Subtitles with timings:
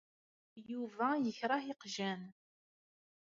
[0.71, 2.21] Yuba ikreh iqjan.